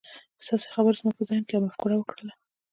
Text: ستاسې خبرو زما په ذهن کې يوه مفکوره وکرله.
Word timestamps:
ستاسې 0.45 0.67
خبرو 0.73 0.97
زما 0.99 1.11
په 1.17 1.23
ذهن 1.29 1.43
کې 1.45 1.53
يوه 1.55 1.65
مفکوره 1.65 1.95
وکرله. 1.97 2.33